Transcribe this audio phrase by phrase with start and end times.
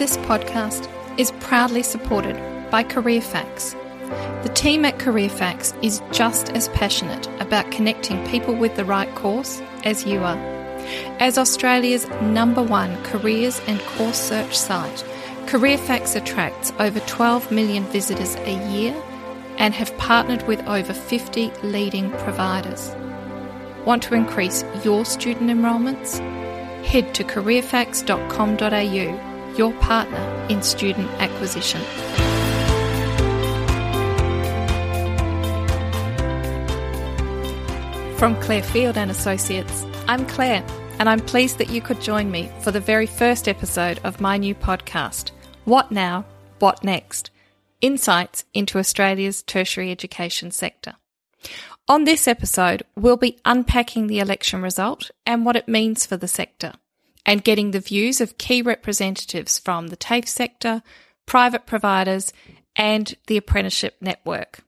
[0.00, 2.34] this podcast is proudly supported
[2.70, 3.74] by CareerFacts.
[4.42, 9.60] The team at CareerFacts is just as passionate about connecting people with the right course
[9.84, 10.38] as you are.
[11.18, 15.04] As Australia's number one careers and course search site,
[15.44, 18.94] CareerFacts attracts over 12 million visitors a year
[19.58, 22.90] and have partnered with over 50 leading providers.
[23.84, 26.20] Want to increase your student enrolments?
[26.86, 29.29] Head to careerfacts.com.au,
[29.60, 31.82] your partner in student acquisition.
[38.16, 40.64] From Claire Field and Associates, I'm Claire,
[40.98, 44.38] and I'm pleased that you could join me for the very first episode of my
[44.38, 45.30] new podcast,
[45.66, 46.24] What Now,
[46.58, 47.30] What Next?
[47.82, 50.94] Insights into Australia's tertiary education sector.
[51.86, 56.28] On this episode, we'll be unpacking the election result and what it means for the
[56.28, 56.72] sector,
[57.26, 60.82] and getting the views of key representatives from the TAFE sector,
[61.26, 62.32] private providers,
[62.76, 64.60] and the apprenticeship network.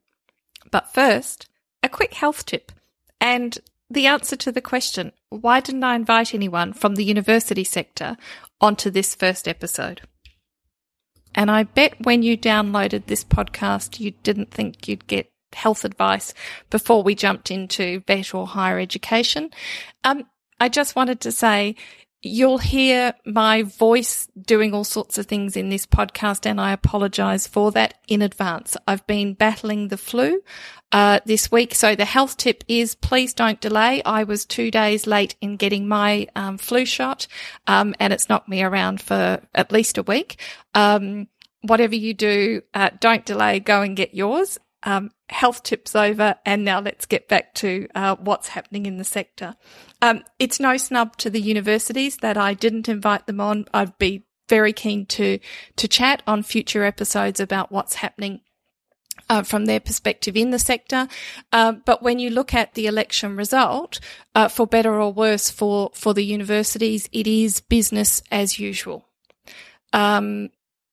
[0.70, 1.48] But first,
[1.82, 2.72] a quick health tip
[3.20, 3.58] and
[3.90, 8.16] the answer to the question why didn't I invite anyone from the university sector
[8.60, 10.02] onto this first episode?
[11.34, 16.34] And I bet when you downloaded this podcast, you didn't think you'd get health advice
[16.70, 19.50] before we jumped into vet or higher education.
[20.04, 20.24] Um,
[20.60, 21.76] I just wanted to say
[22.24, 27.48] You'll hear my voice doing all sorts of things in this podcast, and I apologize
[27.48, 28.76] for that in advance.
[28.86, 30.40] I've been battling the flu
[30.92, 34.04] uh, this week, so the health tip is please don't delay.
[34.04, 37.26] I was two days late in getting my um, flu shot,
[37.66, 40.40] um, and it's knocked me around for at least a week.
[40.74, 41.26] Um,
[41.62, 43.58] whatever you do, uh, don't delay.
[43.58, 44.58] Go and get yours.
[44.84, 49.04] Um, health tips over, and now let's get back to uh, what's happening in the
[49.04, 49.54] sector.
[50.00, 53.66] Um, it's no snub to the universities that I didn't invite them on.
[53.72, 55.38] I'd be very keen to
[55.76, 58.40] to chat on future episodes about what's happening
[59.28, 61.08] uh, from their perspective in the sector.
[61.52, 64.00] Uh, but when you look at the election result,
[64.34, 69.08] uh, for better or worse for for the universities, it is business as usual.
[69.92, 70.50] Um,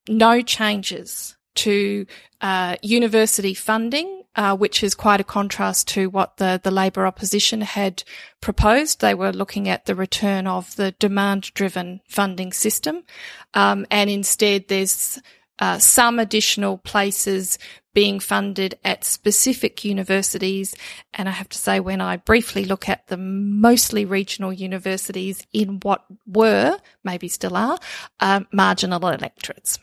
[0.08, 2.06] no changes to
[2.42, 7.62] uh, university funding, uh, which is quite a contrast to what the, the Labor opposition
[7.62, 8.04] had
[8.42, 9.02] proposed.
[9.02, 13.04] They were looking at the return of the demand driven funding system.
[13.54, 15.20] Um, and instead there's
[15.60, 17.60] uh, some additional places
[17.94, 20.76] being funded at specific universities.
[21.14, 25.80] And I have to say, when I briefly look at the mostly regional universities in
[25.82, 27.78] what were, maybe still are,
[28.20, 29.80] uh, marginal electorates.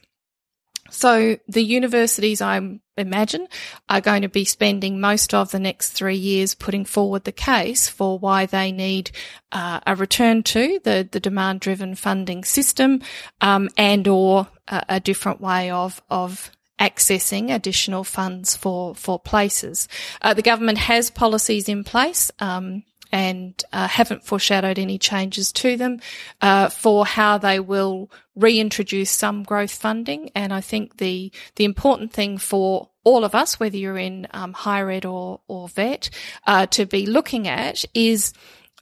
[0.90, 3.48] So the universities, I imagine,
[3.88, 7.88] are going to be spending most of the next three years putting forward the case
[7.88, 9.10] for why they need
[9.52, 13.02] uh, a return to the, the demand driven funding system,
[13.40, 19.88] um, and or a, a, different way of, of accessing additional funds for, for places.
[20.22, 25.76] Uh, the government has policies in place, um, and uh, haven't foreshadowed any changes to
[25.76, 26.00] them
[26.40, 30.30] uh, for how they will reintroduce some growth funding.
[30.34, 34.52] And I think the the important thing for all of us, whether you're in um,
[34.52, 36.10] higher ed or or vet,
[36.46, 38.32] uh, to be looking at is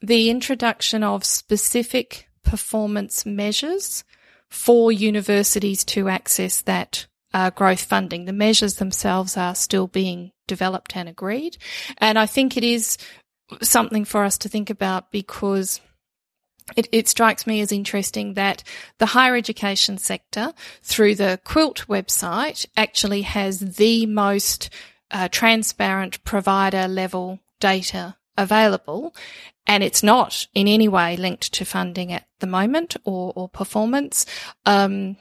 [0.03, 4.05] the introduction of specific performance measures
[4.49, 8.25] for universities to access that uh, growth funding.
[8.25, 11.57] The measures themselves are still being developed and agreed.
[11.99, 12.97] And I think it is
[13.63, 15.81] something for us to think about because
[16.77, 18.63] it, it, strikes me as interesting that
[18.99, 24.71] the higher education sector, through the QILT website, actually has the most
[25.11, 29.15] uh, transparent provider level data available.
[29.67, 34.27] And it's not in any way linked to funding at the moment or, or performance.
[34.67, 35.17] Um,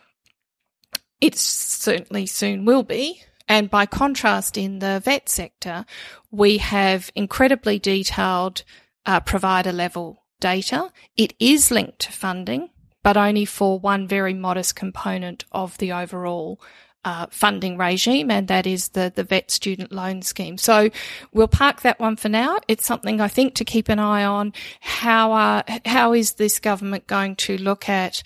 [1.21, 3.21] it certainly soon will be.
[3.47, 5.85] And by contrast, in the vet sector,
[6.31, 8.63] we have incredibly detailed
[9.05, 10.91] uh, provider level data.
[11.17, 12.69] It is linked to funding,
[13.03, 16.59] but only for one very modest component of the overall
[17.05, 20.57] uh, funding regime, and that is the, the vet student loan scheme.
[20.57, 20.89] So
[21.33, 22.59] we'll park that one for now.
[22.67, 24.53] It's something I think to keep an eye on.
[24.79, 28.23] How, uh, how is this government going to look at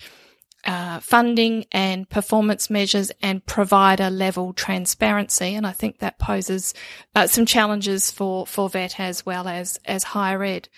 [0.64, 5.54] uh, funding and performance measures and provider level transparency.
[5.54, 6.74] And I think that poses
[7.14, 10.68] uh, some challenges for, for VET as well as, as higher ed.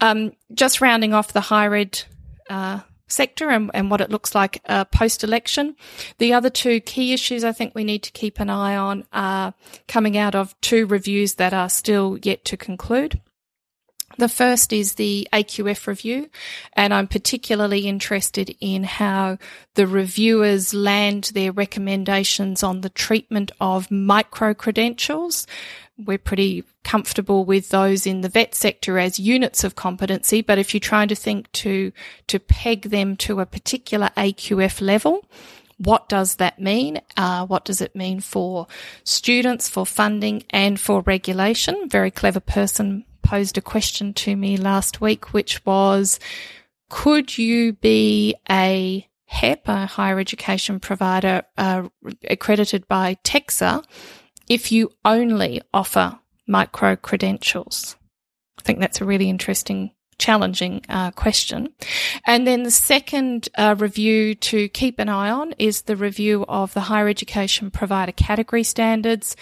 [0.00, 2.02] Um, just rounding off the higher ed,
[2.48, 5.74] uh, sector and, and, what it looks like uh, post election.
[6.18, 9.54] The other two key issues I think we need to keep an eye on are
[9.88, 13.20] coming out of two reviews that are still yet to conclude.
[14.18, 16.28] The first is the AQF review,
[16.72, 19.38] and I'm particularly interested in how
[19.74, 25.46] the reviewers land their recommendations on the treatment of micro credentials.
[25.96, 30.74] We're pretty comfortable with those in the vet sector as units of competency, but if
[30.74, 31.92] you're trying to think to,
[32.26, 35.24] to peg them to a particular AQF level,
[35.78, 37.00] what does that mean?
[37.16, 38.66] Uh, what does it mean for
[39.04, 41.88] students, for funding, and for regulation?
[41.88, 46.18] Very clever person posed a question to me last week, which was,
[46.88, 51.88] could you be a HEP, a higher education provider uh,
[52.28, 53.84] accredited by TEQSA,
[54.48, 57.96] if you only offer micro credentials?
[58.58, 61.72] I think that's a really interesting challenging uh, question.
[62.26, 66.74] And then the second uh, review to keep an eye on is the review of
[66.74, 69.34] the higher education provider category standards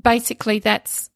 [0.00, 1.10] basically that's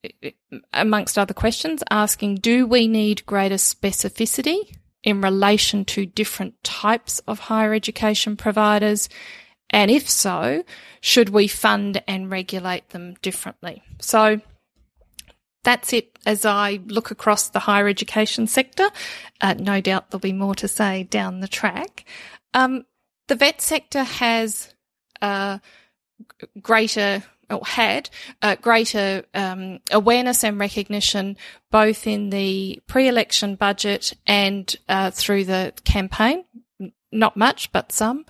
[0.73, 7.39] amongst other questions asking do we need greater specificity in relation to different types of
[7.39, 9.09] higher education providers
[9.71, 10.65] and if so
[11.01, 14.41] should we fund and regulate them differently so
[15.63, 18.89] that's it as I look across the higher education sector.
[19.41, 22.05] Uh, no doubt there'll be more to say down the track.
[22.55, 22.87] Um,
[23.29, 24.75] the vet sector has
[25.21, 25.59] uh,
[26.61, 28.09] greater or had
[28.43, 31.37] uh, greater um, awareness and recognition
[31.71, 36.45] both in the pre-election budget and uh, through the campaign.
[37.13, 38.25] Not much, but some.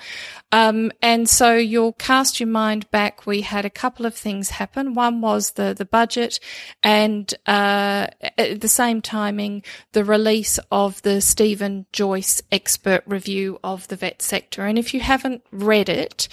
[0.53, 3.27] Um, and so you'll cast your mind back.
[3.27, 4.95] We had a couple of things happen.
[4.95, 6.41] One was the, the budget
[6.83, 8.07] and, uh,
[8.39, 14.23] at the same timing, the release of the Stephen Joyce expert review of the vet
[14.23, 14.65] sector.
[14.65, 16.29] And if you haven't read it,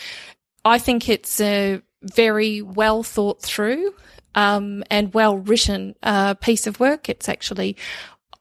[0.63, 3.94] I think it's a very well thought through
[4.35, 7.09] um, and well written uh, piece of work.
[7.09, 7.75] It's actually,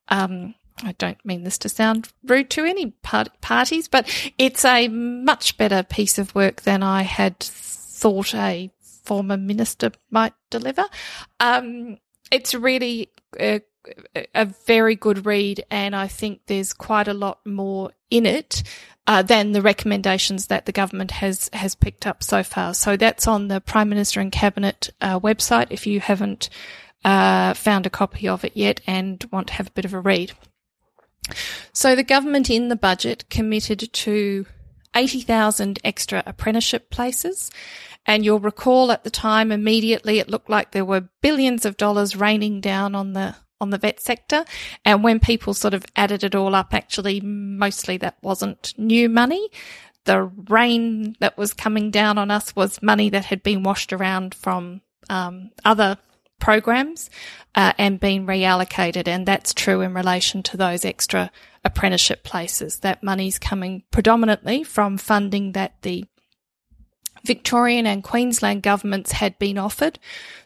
[0.09, 4.09] um, I don't mean this to sound rude to any part- parties, but
[4.39, 8.71] it's a much better piece of work than I had thought a
[9.05, 10.85] former minister might deliver.
[11.41, 11.97] Um,
[12.31, 13.63] it's really a,
[14.35, 18.63] a, very good read, and I think there's quite a lot more in it
[19.07, 22.75] uh, than the recommendations that the government has has picked up so far.
[22.75, 26.49] So that's on the Prime Minister and Cabinet uh, website if you haven't
[27.05, 30.01] uh, found a copy of it yet and want to have a bit of a
[30.01, 30.33] read.
[31.73, 34.47] So the government in the budget committed to
[34.95, 37.51] 80,000 extra apprenticeship places.
[38.07, 42.17] And you'll recall at the time immediately it looked like there were billions of dollars
[42.17, 44.45] raining down on the on the vet sector.
[44.85, 49.49] And when people sort of added it all up, actually, mostly that wasn't new money.
[50.05, 54.35] The rain that was coming down on us was money that had been washed around
[54.35, 55.99] from um, other
[56.39, 57.11] programs
[57.55, 59.09] uh, and been reallocated.
[59.09, 61.31] And that's true in relation to those extra
[61.65, 62.81] apprenticeship places.
[62.81, 66.05] That money's coming predominantly from funding that the
[67.27, 69.99] Victorian and Queensland governments had been offered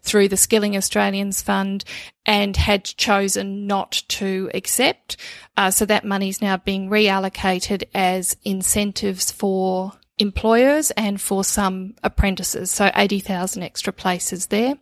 [0.03, 1.85] through the Skilling Australians Fund
[2.27, 5.17] and had chosen not to accept.
[5.56, 11.94] Uh, so that money is now being reallocated as incentives for employers and for some
[12.03, 12.71] apprentices.
[12.71, 14.75] So 80,000 extra places there.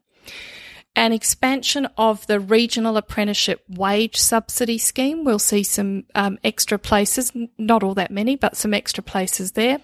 [0.96, 5.22] An expansion of the regional apprenticeship wage subsidy scheme.
[5.24, 9.80] We'll see some um, extra places, not all that many, but some extra places there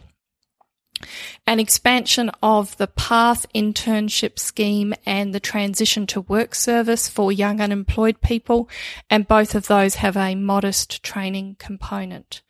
[1.46, 7.60] an expansion of the PATH internship scheme and the transition to work service for young
[7.60, 8.68] unemployed people,
[9.10, 12.42] and both of those have a modest training component.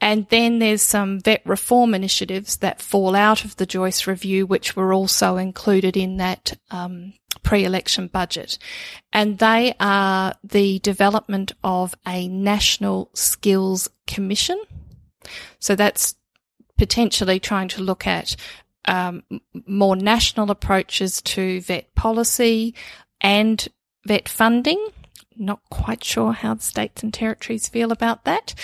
[0.00, 4.76] And then there's some vet reform initiatives that fall out of the Joyce review, which
[4.76, 8.58] were also included in that um, pre-election budget.
[9.12, 14.62] And they are the development of a national skills commission.
[15.58, 16.14] So that's
[16.78, 18.36] potentially trying to look at
[18.86, 19.22] um,
[19.66, 22.74] more national approaches to vet policy
[23.20, 23.68] and
[24.06, 24.88] vet funding.
[25.36, 28.54] Not quite sure how the states and territories feel about that.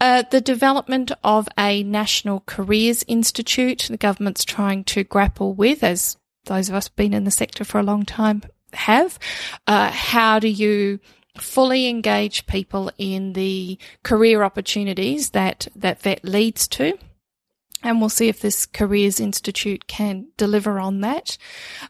[0.00, 6.16] Uh, the development of a national careers institute, the government's trying to grapple with, as
[6.44, 9.18] those of us been in the sector for a long time have.
[9.66, 11.00] Uh, how do you
[11.38, 16.96] fully engage people in the career opportunities that that vet leads to?
[17.82, 21.36] And we'll see if this Careers Institute can deliver on that.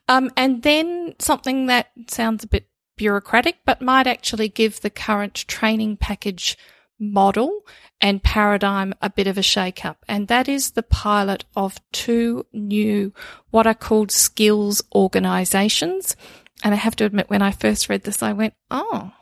[0.08, 5.34] Um, and then something that sounds a bit bureaucratic, but might actually give the current
[5.34, 6.56] training package
[6.98, 7.62] model
[8.00, 10.04] and paradigm a bit of a shake up.
[10.08, 13.12] And that is the pilot of two new,
[13.50, 16.16] what are called skills organizations.
[16.64, 19.12] And I have to admit, when I first read this, I went, oh,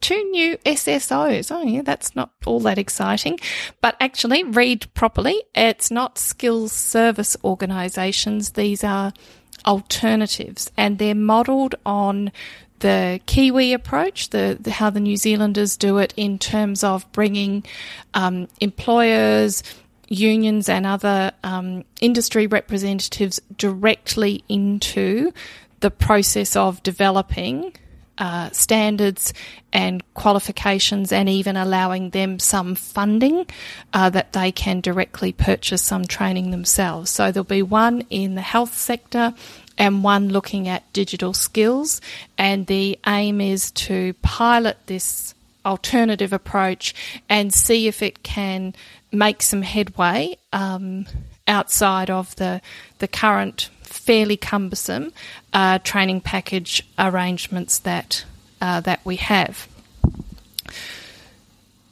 [0.00, 1.54] two new SSOs.
[1.54, 3.38] Oh, yeah, that's not all that exciting.
[3.80, 5.42] But actually, read properly.
[5.54, 8.50] It's not skills service organisations.
[8.50, 9.12] These are
[9.66, 12.32] alternatives, and they're modelled on
[12.80, 17.64] the Kiwi approach, the, the, how the New Zealanders do it in terms of bringing
[18.14, 19.62] um, employers,
[20.08, 25.32] unions, and other um, industry representatives directly into
[25.80, 27.72] the process of developing
[28.18, 29.32] uh, standards
[29.72, 33.46] and qualifications, and even allowing them some funding
[33.92, 37.10] uh, that they can directly purchase some training themselves.
[37.10, 39.34] So there'll be one in the health sector
[39.76, 42.00] and one looking at digital skills,
[42.36, 45.34] and the aim is to pilot this
[45.64, 46.94] alternative approach
[47.28, 48.74] and see if it can
[49.12, 51.06] make some headway um,
[51.46, 52.60] outside of the
[52.98, 55.12] the current fairly cumbersome
[55.52, 58.24] uh, training package arrangements that
[58.60, 59.68] uh, that we have.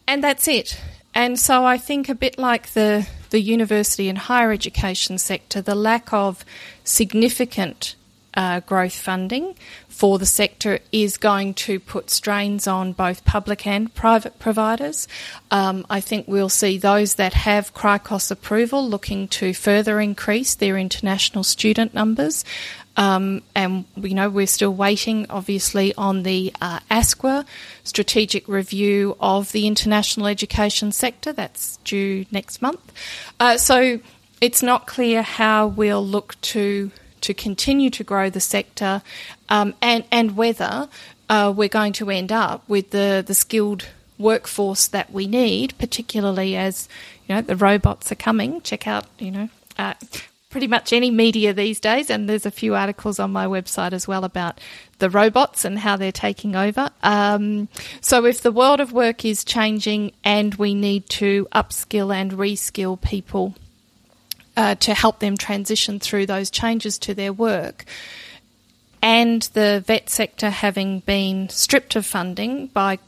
[0.07, 0.81] And that's it.
[1.15, 5.75] And so I think a bit like the the university and higher education sector, the
[5.75, 6.45] lack of
[6.85, 7.97] significant
[8.37, 9.55] uh, growth funding
[9.89, 15.09] for the sector is going to put strains on both public and private providers.
[15.51, 20.77] Um, I think we'll see those that have CRICOS approval looking to further increase their
[20.77, 22.45] international student numbers.
[22.99, 27.45] Um, and you know we're still waiting, obviously, on the uh, ASQA
[27.85, 31.33] strategic review of the international education sector.
[31.33, 32.93] That's due next month.
[33.39, 34.01] Uh, so
[34.41, 36.91] it's not clear how we'll look to
[37.27, 39.03] to continue to grow the sector,
[39.49, 40.89] um, and and whether
[41.29, 46.57] uh, we're going to end up with the the skilled workforce that we need, particularly
[46.57, 46.89] as
[47.27, 48.61] you know the robots are coming.
[48.63, 49.49] Check out you know.
[49.79, 49.95] Uh,
[50.49, 54.09] pretty much any media these days, and there's a few articles on my website as
[54.09, 54.59] well about
[55.01, 56.89] the robots and how they're taking over.
[57.03, 57.69] Um,
[58.01, 62.99] so, if the world of work is changing and we need to upskill and reskill
[62.99, 63.55] people
[64.57, 67.85] uh, to help them transition through those changes to their work.
[69.03, 72.99] And the vet sector having been stripped of funding by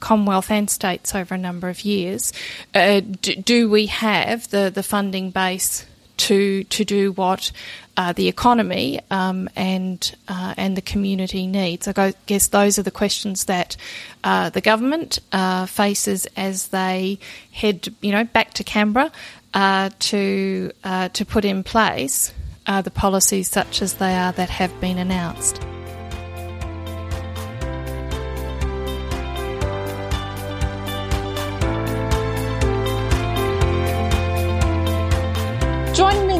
[0.00, 2.32] Commonwealth and states over a number of years,
[2.74, 7.50] uh, do, do, we have the, the funding base to to do what
[7.96, 11.88] uh, the economy um, and uh, and the community needs?
[11.88, 13.76] I guess those are the questions that
[14.22, 17.18] uh, the government uh, faces as they
[17.52, 19.12] head, you know, back to Canberra
[19.52, 22.32] uh, to uh, to put in place
[22.66, 25.60] the policies such as they are that have been announced.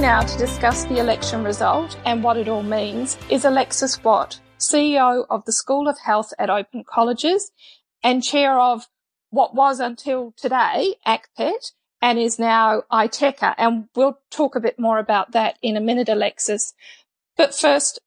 [0.05, 5.25] Now to discuss the election result and what it all means is Alexis Watt, CEO
[5.31, 7.51] of the School of Health at Open Colleges
[8.03, 8.87] and chair of
[9.31, 13.55] what was until today ACPET, and is now ITECA.
[13.57, 16.75] And we'll talk a bit more about that in a minute, Alexis.
[17.39, 17.99] But first,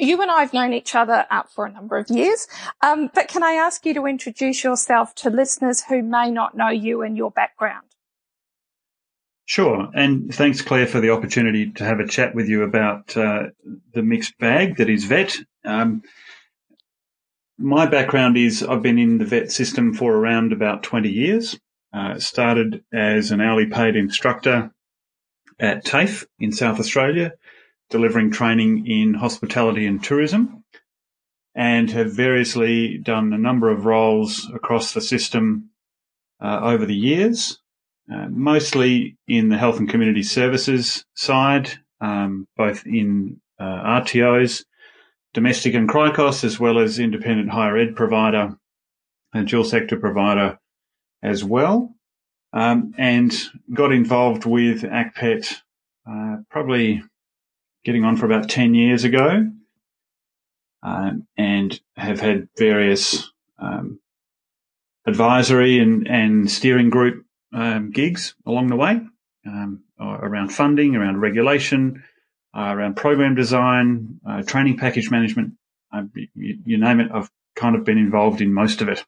[0.00, 2.48] you and I have known each other uh, for a number of years.
[2.82, 6.70] Um, but can I ask you to introduce yourself to listeners who may not know
[6.70, 7.93] you and your background?
[9.46, 9.88] Sure.
[9.94, 13.44] And thanks, Claire, for the opportunity to have a chat with you about uh,
[13.92, 15.36] the mixed bag that is vet.
[15.64, 16.02] Um,
[17.58, 21.58] my background is I've been in the vet system for around about 20 years.
[21.92, 24.72] Uh, started as an hourly paid instructor
[25.60, 27.34] at TAFE in South Australia,
[27.88, 30.64] delivering training in hospitality and tourism,
[31.54, 35.70] and have variously done a number of roles across the system
[36.40, 37.60] uh, over the years,
[38.12, 41.70] uh, mostly in the health and community services side,
[42.00, 44.64] um, both in uh, RTOs,
[45.32, 48.56] domestic and CRICOS, as well as independent higher ed provider
[49.32, 50.58] and dual sector provider
[51.22, 51.94] as well,
[52.52, 53.34] um, and
[53.72, 55.54] got involved with ACPET
[56.08, 57.02] uh, probably
[57.84, 59.50] getting on for about 10 years ago
[60.82, 63.98] um, and have had various um,
[65.06, 69.00] advisory and, and steering group um, gigs along the way
[69.46, 72.02] um, around funding, around regulation,
[72.56, 75.54] uh, around program design, uh, training package management.
[75.92, 76.02] Uh,
[76.34, 79.04] you, you name it, I've kind of been involved in most of it.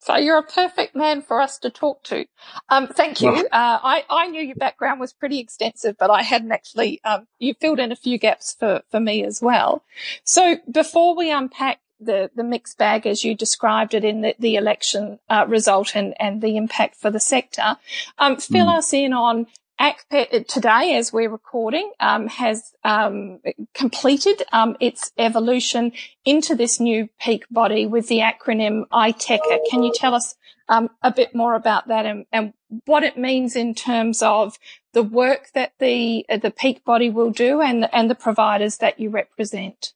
[0.00, 2.24] So you're a perfect man for us to talk to.
[2.68, 3.32] Um, thank you.
[3.32, 7.26] Well, uh, I, I knew your background was pretty extensive, but I hadn't actually, um,
[7.38, 9.82] you filled in a few gaps for, for me as well.
[10.22, 14.56] So before we unpack the, the mixed bag as you described it in the, the
[14.56, 17.76] election uh, result and, and the impact for the sector,
[18.18, 18.78] um, fill mm.
[18.78, 19.46] us in on
[19.80, 23.38] ACPET today, as we're recording, um, has um,
[23.74, 25.92] completed um, its evolution
[26.24, 29.58] into this new peak body with the acronym ITECA.
[29.70, 30.34] Can you tell us
[30.68, 32.52] um, a bit more about that and, and,
[32.84, 34.58] what it means in terms of
[34.92, 39.08] the work that the the peak body will do and and the providers that you
[39.08, 39.94] represent?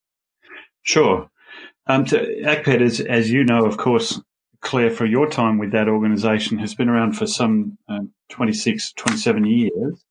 [0.82, 1.30] Sure.
[1.86, 4.20] Um, so ACPET, is, as you know, of course,
[4.60, 9.44] Claire, for your time with that organisation, has been around for some uh, 26, 27
[9.44, 10.04] years,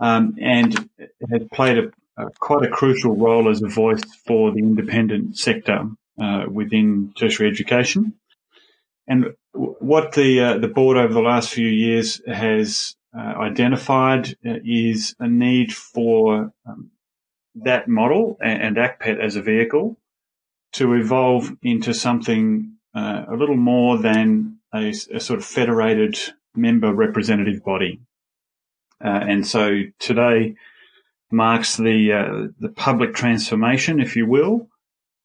[0.00, 0.88] um, and
[1.30, 5.90] has played a, a, quite a crucial role as a voice for the independent sector
[6.20, 8.14] uh, within tertiary education.
[9.06, 14.58] And what the uh, the board over the last few years has uh, identified uh,
[14.64, 16.90] is a need for um,
[17.54, 19.96] that model and, and ACPET as a vehicle
[20.72, 26.18] to evolve into something uh, a little more than a, a, sort of federated
[26.54, 28.00] member representative body.
[29.02, 30.54] Uh, and so today
[31.30, 34.68] marks the uh, the public transformation, if you will,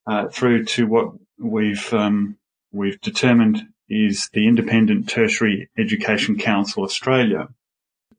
[0.05, 2.37] uh, through to what we've um,
[2.71, 7.47] we've determined is the Independent Tertiary Education Council Australia.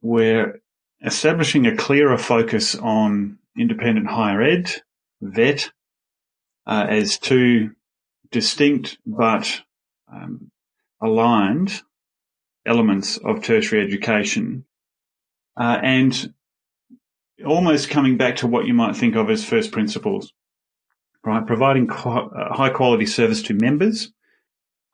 [0.02, 0.61] We're
[1.04, 4.71] establishing a clearer focus on independent higher ed,
[5.21, 5.71] VET,
[6.66, 7.71] uh, as two
[8.30, 9.62] distinct but
[10.12, 10.50] um,
[11.02, 11.83] aligned
[12.66, 14.64] elements of tertiary education,
[15.56, 16.33] uh, and
[17.47, 20.33] almost coming back to what you might think of as first principles,
[21.25, 21.47] right?
[21.47, 24.12] Providing qu- uh, high quality service to members,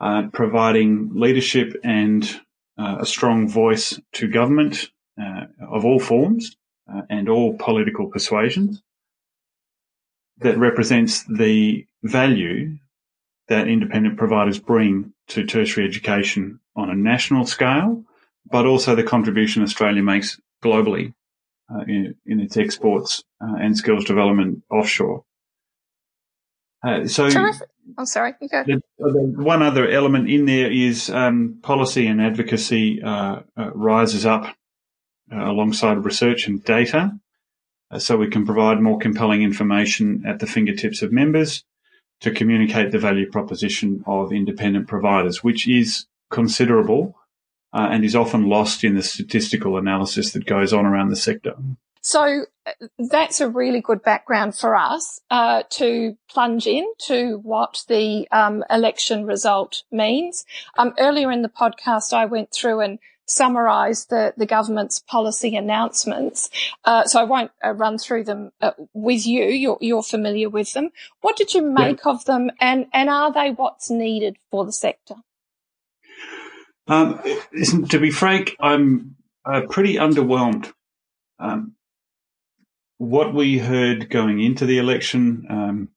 [0.00, 2.40] uh, providing leadership and
[2.78, 6.56] uh, a strong voice to government uh, of all forms
[6.92, 8.82] uh, and all political persuasions
[10.40, 12.76] that represents the value
[13.48, 18.04] that independent providers bring to tertiary education on a national scale,
[18.50, 21.14] but also the contribution Australia makes globally
[21.72, 25.24] uh, in, in, its exports uh, and skills development offshore.
[26.86, 27.68] Uh, so, Terrific.
[27.98, 28.34] I'm sorry.
[28.40, 28.64] You go.
[28.64, 34.24] The, the one other element in there is um, policy and advocacy uh, uh, rises
[34.24, 34.44] up
[35.32, 37.12] uh, alongside research and data,
[37.98, 41.64] so we can provide more compelling information at the fingertips of members
[42.20, 47.16] to communicate the value proposition of independent providers, which is considerable
[47.72, 51.54] uh, and is often lost in the statistical analysis that goes on around the sector.
[52.02, 58.26] So uh, that's a really good background for us uh, to plunge into what the
[58.32, 60.44] um, election result means.
[60.78, 62.98] Um, earlier in the podcast, I went through and
[63.30, 66.50] summarise the, the government's policy announcements.
[66.84, 69.44] Uh, so I won't uh, run through them uh, with you.
[69.44, 70.90] You're, you're, familiar with them.
[71.20, 72.12] What did you make yeah.
[72.12, 75.14] of them, and and are they what's needed for the sector?
[76.88, 77.20] Um,
[77.90, 80.72] to be frank, I'm uh, pretty underwhelmed.
[81.38, 81.74] Um,
[82.98, 85.88] what we heard going into the election um,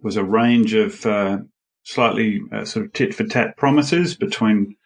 [0.00, 1.38] was a range of uh,
[1.84, 4.76] slightly uh, sort of tit for tat promises between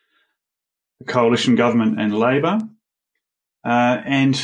[1.04, 2.60] the coalition government and Labor,
[3.64, 4.40] uh, and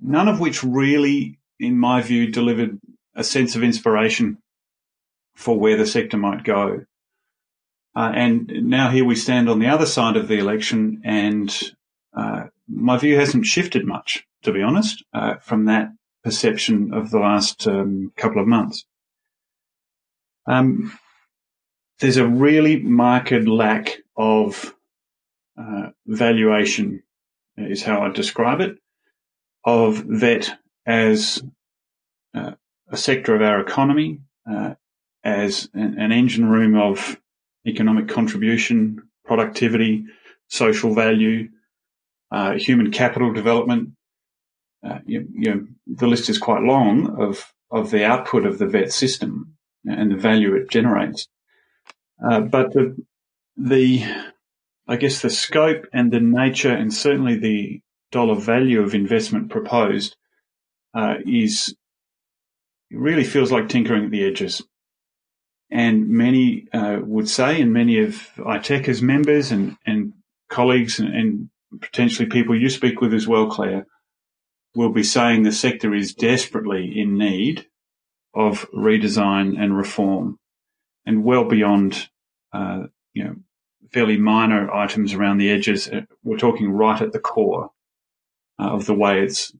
[0.00, 2.78] none of which really, in my view, delivered
[3.14, 4.38] a sense of inspiration
[5.34, 6.84] for where the sector might go.
[7.96, 11.72] Uh, and now here we stand on the other side of the election, and
[12.16, 15.90] uh, my view hasn't shifted much, to be honest, uh, from that
[16.22, 18.84] perception of the last um, couple of months.
[20.46, 20.96] Um,
[22.00, 24.74] there's a really marked lack of
[25.58, 27.02] uh, valuation
[27.56, 28.78] is how I describe it
[29.64, 31.42] of VET as
[32.34, 32.52] uh,
[32.90, 34.74] a sector of our economy, uh,
[35.24, 37.20] as an, an, engine room of
[37.66, 40.04] economic contribution, productivity,
[40.48, 41.48] social value,
[42.30, 43.90] uh, human capital development.
[44.86, 48.66] Uh, you, you know, the list is quite long of of the output of the
[48.66, 51.26] VET system and the value it generates.
[52.18, 52.96] But the
[53.56, 54.04] the
[54.88, 60.16] I guess the scope and the nature and certainly the dollar value of investment proposed
[60.94, 61.74] uh, is
[62.90, 64.62] it really feels like tinkering at the edges.
[65.70, 70.14] And many uh, would say, and many of ITECA's members and, and
[70.48, 71.50] colleagues and, and
[71.82, 73.86] potentially people you speak with as well, Claire,
[74.74, 77.66] will be saying the sector is desperately in need
[78.34, 80.38] of redesign and reform
[81.04, 82.08] and well beyond,
[82.54, 83.36] uh, you know,
[83.92, 85.88] fairly minor items around the edges.
[85.88, 87.70] Uh, we're talking right at the core
[88.58, 89.52] uh, of the way it's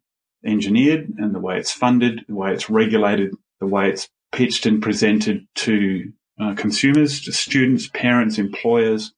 [0.45, 4.83] engineered and the way it's funded, the way it's regulated, the way it's pitched and
[4.83, 9.12] presented to uh, consumers, to students, parents, employers,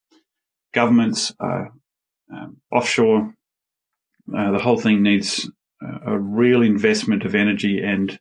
[0.72, 1.66] governments, uh,
[2.32, 3.34] um, offshore
[4.32, 5.50] Uh, the whole thing needs
[6.06, 8.20] a real investment of energy and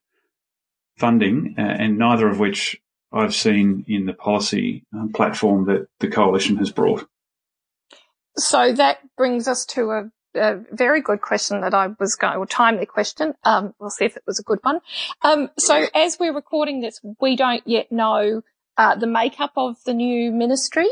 [0.97, 6.07] funding, uh, and neither of which I've seen in the policy um, platform that the
[6.07, 7.07] coalition has brought.
[8.37, 12.45] So that brings us to a, a very good question that I was going, or
[12.45, 13.33] timely question.
[13.43, 14.79] Um, we'll see if it was a good one.
[15.21, 18.43] Um, so as we're recording this, we don't yet know
[18.77, 20.87] uh, the makeup of the new ministry,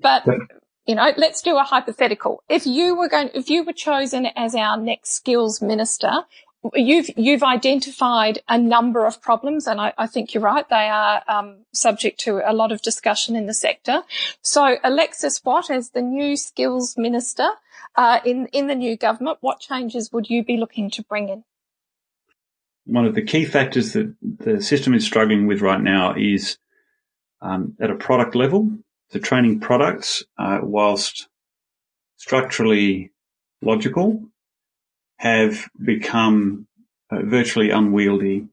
[0.00, 0.24] but
[0.86, 2.42] you know, let's do a hypothetical.
[2.48, 6.12] If you were going, if you were chosen as our next skills minister,
[6.74, 10.68] you've you've identified a number of problems, and I, I think you're right.
[10.68, 14.02] They are um, subject to a lot of discussion in the sector.
[14.42, 17.48] So, Alexis Watt, as the new skills minister
[17.96, 21.44] uh, in in the new government, what changes would you be looking to bring in?
[22.86, 26.58] One of the key factors that the system is struggling with right now is
[27.40, 28.70] um, at a product level.
[29.10, 31.28] The training products, uh, whilst
[32.16, 33.10] structurally
[33.62, 34.22] logical,
[35.18, 36.66] have become
[37.10, 38.48] uh, virtually unwieldy.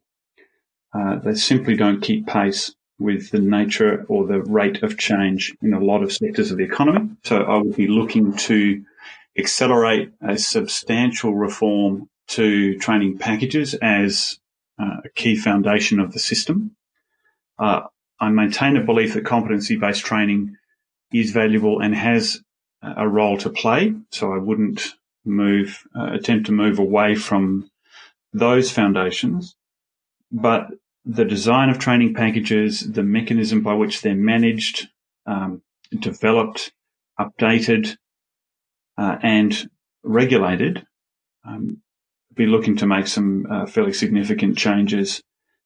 [0.93, 5.73] Uh, they simply don't keep pace with the nature or the rate of change in
[5.73, 7.09] a lot of sectors of the economy.
[7.23, 8.83] So I would be looking to
[9.37, 14.39] accelerate a substantial reform to training packages as
[14.79, 16.75] uh, a key foundation of the system.
[17.59, 17.81] Uh,
[18.19, 20.55] I maintain a belief that competency based training
[21.13, 22.41] is valuable and has
[22.81, 23.93] a role to play.
[24.11, 24.95] So I wouldn't
[25.25, 27.69] move, uh, attempt to move away from
[28.33, 29.55] those foundations,
[30.31, 30.67] but
[31.05, 34.89] the design of training packages, the mechanism by which they're managed,
[35.25, 35.61] um,
[35.99, 36.73] developed,
[37.19, 37.95] updated,
[38.97, 39.69] uh, and
[40.03, 40.85] regulated,
[41.45, 41.81] um,
[42.33, 45.21] be looking to make some uh, fairly significant changes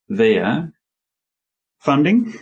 [0.07, 0.73] there.
[1.79, 2.33] Funding.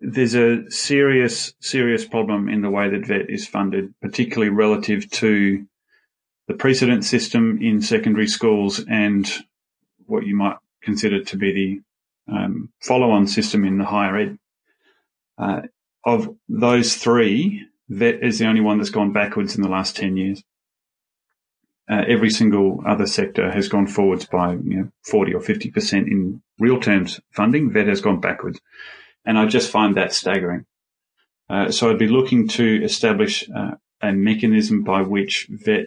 [0.00, 5.66] There's a serious, serious problem in the way that VET is funded, particularly relative to
[6.48, 9.30] the precedent system in secondary schools and
[10.06, 11.82] what you might consider to be
[12.28, 14.38] the um, follow-on system in the higher ed.
[15.38, 15.62] Uh,
[16.04, 20.16] of those three, VET is the only one that's gone backwards in the last 10
[20.16, 20.42] years.
[21.88, 26.42] Uh, every single other sector has gone forwards by you know, 40 or 50% in
[26.58, 27.70] real terms funding.
[27.70, 28.60] VET has gone backwards.
[29.26, 30.64] And I just find that staggering.
[31.50, 35.86] Uh, so I'd be looking to establish uh, a mechanism by which VET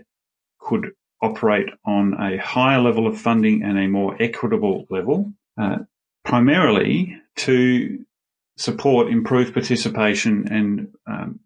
[0.59, 5.77] could operate on a higher level of funding and a more equitable level, uh,
[6.23, 8.05] primarily to
[8.57, 11.39] support improved participation and um,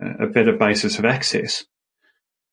[0.00, 1.64] a better basis of access.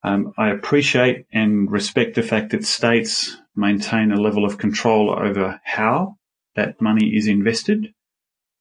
[0.03, 5.59] Um, I appreciate and respect the fact that states maintain a level of control over
[5.63, 6.17] how
[6.55, 7.93] that money is invested,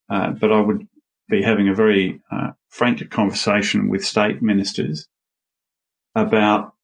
[0.08, 0.86] uh, but I would
[1.28, 5.08] be having a very uh, frank conversation with state ministers
[6.14, 6.74] about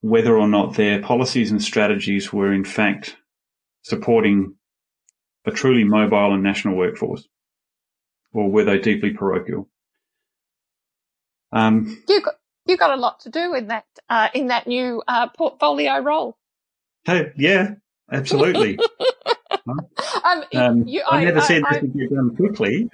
[0.00, 3.16] whether or not their policies and strategies were in fact
[3.82, 4.54] supporting
[5.44, 7.26] a truly mobile and national workforce,
[8.32, 9.68] or were they deeply parochial?
[11.52, 12.34] Um, you got
[12.66, 16.36] you got a lot to do in that uh, in that new uh, portfolio role.
[17.04, 17.74] Hey, yeah,
[18.10, 18.78] absolutely.
[19.66, 22.90] um, um, you, I, I, never I, said I, this would get done quickly.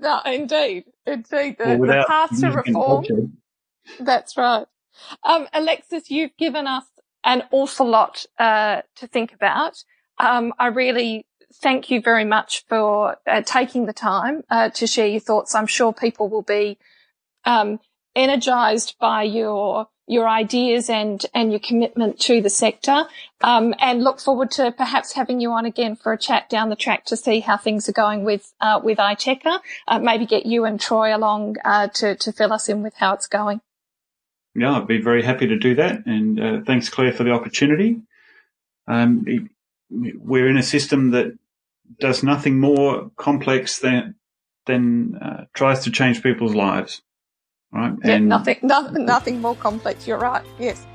[0.00, 3.04] No, indeed, indeed, the, the path to reform.
[3.04, 3.28] Culture.
[4.00, 4.66] That's right.
[5.24, 6.84] Um, Alexis, you've given us
[7.24, 9.82] an awful lot uh, to think about.
[10.18, 11.26] Um, I really
[11.62, 15.54] thank you very much for uh, taking the time uh, to share your thoughts.
[15.54, 16.78] I'm sure people will be
[17.44, 17.80] um,
[18.14, 23.04] energized by your your ideas and and your commitment to the sector,
[23.42, 26.76] um, and look forward to perhaps having you on again for a chat down the
[26.76, 29.60] track to see how things are going with uh, with ITECA.
[29.88, 33.14] Uh, maybe get you and Troy along uh, to to fill us in with how
[33.14, 33.60] it's going
[34.54, 36.06] yeah, I'd be very happy to do that.
[36.06, 38.02] And uh, thanks, Claire, for the opportunity.
[38.86, 39.50] Um,
[39.90, 41.36] we're in a system that
[41.98, 44.14] does nothing more complex than
[44.66, 47.02] than uh, tries to change people's lives.
[47.74, 47.92] Right?
[48.04, 50.06] Yeah, and nothing, nothing, nothing more complex.
[50.06, 50.44] You're right.
[50.58, 50.86] Yes.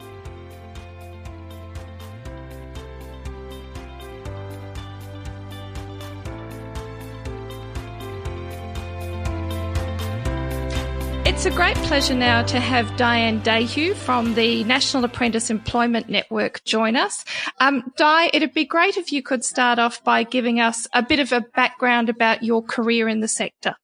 [11.26, 16.64] It's a great pleasure now to have Dianne Dayhew from the National Apprentice Employment Network
[16.66, 17.24] join us.
[17.62, 21.20] Um, Di, it'd be great if you could start off by giving us a bit
[21.20, 23.76] of a background about your career in the sector.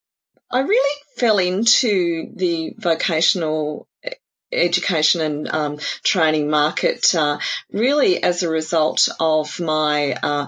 [0.51, 3.87] I really fell into the vocational
[4.51, 7.39] education and um, training market uh,
[7.71, 10.47] really as a result of my uh,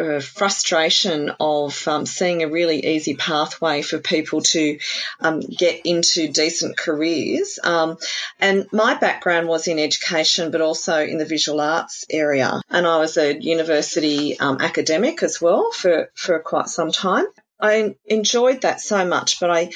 [0.00, 4.78] a frustration of um, seeing a really easy pathway for people to
[5.20, 7.58] um, get into decent careers.
[7.62, 7.98] Um,
[8.38, 12.62] and my background was in education, but also in the visual arts area.
[12.70, 17.26] And I was a university um, academic as well for, for quite some time.
[17.60, 19.70] I enjoyed that so much, but I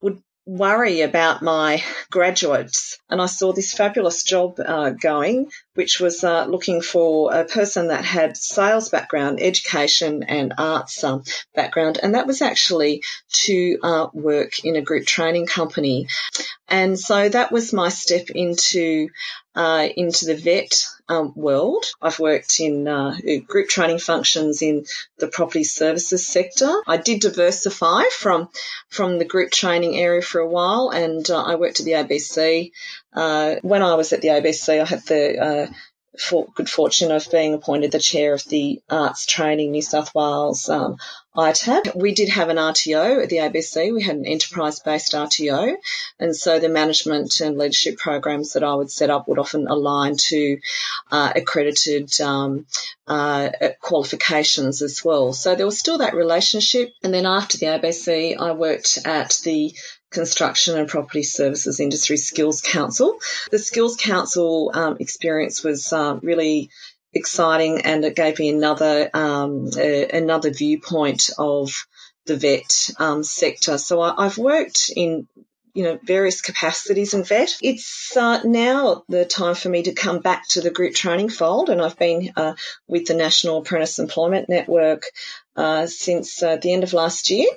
[0.00, 2.98] would worry about my graduates.
[3.08, 7.88] And I saw this fabulous job uh, going, which was uh, looking for a person
[7.88, 11.24] that had sales background, education, and arts um,
[11.54, 11.98] background.
[12.02, 13.02] And that was actually
[13.44, 16.08] to uh, work in a group training company.
[16.68, 19.08] And so that was my step into
[19.60, 21.84] uh, into the vet um, world.
[22.00, 23.14] I've worked in uh,
[23.46, 24.86] group training functions in
[25.18, 26.72] the property services sector.
[26.86, 28.48] I did diversify from
[28.88, 32.72] from the group training area for a while, and uh, I worked at the ABC.
[33.12, 35.66] Uh, when I was at the ABC, I had the uh,
[36.18, 40.70] for good fortune of being appointed the chair of the Arts Training New South Wales
[40.70, 40.96] um,
[41.36, 41.94] ITAB.
[41.94, 43.94] We did have an RTO at the ABC.
[43.94, 45.76] We had an enterprise-based RTO,
[46.18, 50.16] and so the management and leadership programs that I would set up would often align
[50.16, 50.58] to
[51.10, 52.66] uh, accredited um,
[53.06, 55.32] uh, qualifications as well.
[55.32, 56.92] So there was still that relationship.
[57.02, 59.72] And then after the ABC, I worked at the
[60.10, 63.18] Construction and Property Services Industry Skills Council.
[63.52, 66.70] The Skills Council um, experience was uh, really
[67.12, 71.86] exciting, and it gave me another um, another viewpoint of
[72.26, 73.78] the vet um, sector.
[73.78, 75.26] So I, have worked in
[75.74, 77.56] you know various capacities in vet.
[77.62, 81.70] It's uh, now the time for me to come back to the group training fold,
[81.70, 82.54] and I've been uh,
[82.86, 85.04] with the National Apprentice Employment Network
[85.56, 87.48] uh, since uh, the end of last year.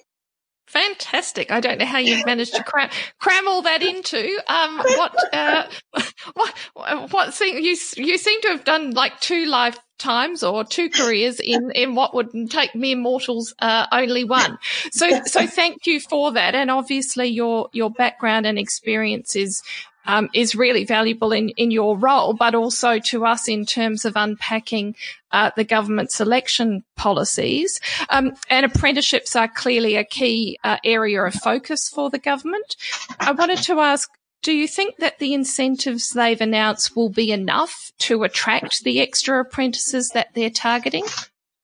[0.67, 1.51] Fantastic!
[1.51, 4.39] I don't know how you've managed to cram cram all that into.
[4.47, 5.67] Um, what uh,
[6.33, 11.39] what what seem you you seem to have done like two lifetimes or two careers
[11.39, 14.57] in in what would take mere mortals uh, only one.
[14.91, 19.61] So so thank you for that, and obviously your your background and experience is
[20.05, 24.13] um, is really valuable in, in your role, but also to us in terms of
[24.15, 24.95] unpacking
[25.31, 27.79] uh, the government selection policies.
[28.09, 32.75] Um, and apprenticeships are clearly a key uh, area of focus for the government.
[33.19, 34.09] I wanted to ask,
[34.41, 39.39] do you think that the incentives they've announced will be enough to attract the extra
[39.39, 41.05] apprentices that they're targeting?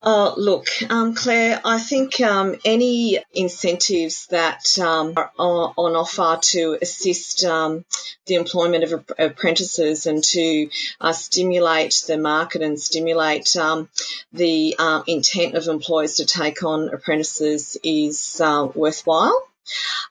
[0.01, 6.77] Oh, look, um, Claire, I think um, any incentives that um, are on offer to
[6.81, 7.83] assist um,
[8.25, 10.69] the employment of apprentices and to
[11.01, 13.89] uh, stimulate the market and stimulate um,
[14.31, 19.48] the uh, intent of employers to take on apprentices is uh, worthwhile.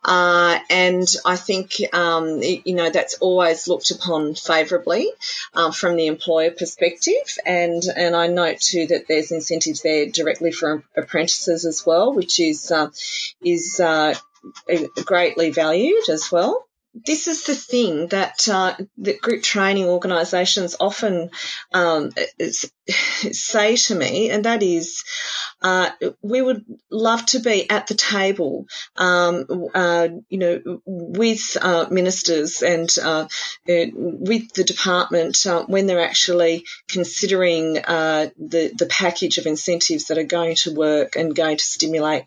[0.05, 5.11] Uh, and I think, um, you know, that's always looked upon favourably
[5.55, 7.37] um, from the employer perspective.
[7.45, 12.41] And, and I note too that there's incentives there directly for apprentices as well, which
[12.41, 12.91] is, uh,
[13.45, 14.15] is, uh,
[15.05, 16.68] greatly valued as well
[17.07, 21.31] this is the thing that uh, that group training organisations often
[21.73, 22.11] um,
[22.89, 25.05] say to me, and that is,
[25.63, 25.91] uh,
[26.23, 32.63] we would love to be at the table, um, uh, you know, with uh, ministers
[32.63, 33.29] and uh,
[33.69, 40.25] uh, with the department when they're actually considering the the package of incentives that are
[40.25, 42.25] going to work and going to stimulate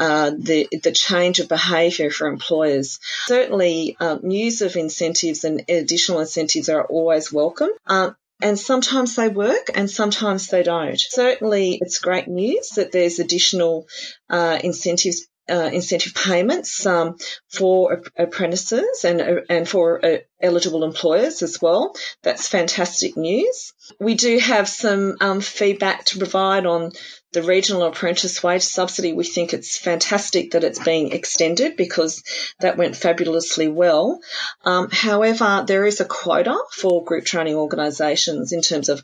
[0.00, 2.98] uh, the the change of behaviour for employers.
[3.26, 7.70] Certainly, uh, news of incentives and additional incentives are always welcome.
[7.86, 8.10] Uh,
[8.42, 10.98] and sometimes they work and sometimes they don't.
[10.98, 13.86] Certainly, it's great news that there's additional
[14.30, 17.16] uh, incentives uh, incentive payments um,
[17.48, 21.94] for apprentices and and for uh, eligible employers as well.
[22.22, 23.72] That's fantastic news.
[23.98, 26.92] We do have some um, feedback to provide on
[27.32, 32.24] the regional apprentice wage subsidy, we think it's fantastic that it's being extended because
[32.58, 34.20] that went fabulously well.
[34.64, 39.02] Um, however, there is a quota for group training organisations in terms of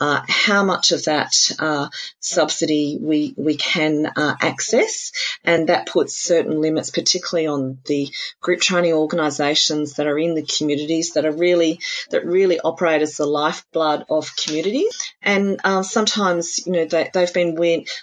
[0.00, 1.88] uh, how much of that uh,
[2.20, 5.12] subsidy we we can uh, access,
[5.44, 8.08] and that puts certain limits, particularly on the
[8.40, 13.16] group training organisations that are in the communities that are really that really operate as
[13.16, 15.12] the lifeblood of communities.
[15.22, 17.54] And uh, sometimes, you know, they, they've been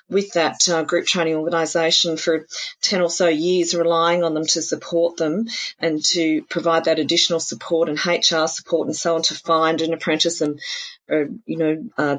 [0.10, 2.46] with that uh, group training organisation for
[2.82, 5.46] 10 or so years, relying on them to support them
[5.80, 9.94] and to provide that additional support and HR support and so on to find an
[9.94, 10.60] apprentice and
[11.12, 12.18] uh, you know, uh,